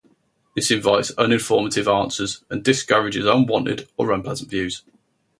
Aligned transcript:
This 0.55 0.71
invites 0.71 1.11
uninformative 1.11 1.85
answers 1.85 2.43
and 2.49 2.63
discourages 2.63 3.27
unwanted 3.27 3.87
or 3.97 4.11
unpleasant 4.11 4.49
views. 4.49 4.81